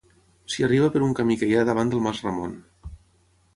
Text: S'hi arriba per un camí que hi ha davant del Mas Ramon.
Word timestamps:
S'hi 0.53 0.65
arriba 0.67 0.87
per 0.95 1.01
un 1.09 1.13
camí 1.19 1.37
que 1.43 1.51
hi 1.51 1.55
ha 1.59 1.67
davant 1.69 1.93
del 1.93 2.03
Mas 2.09 2.25
Ramon. 2.29 2.59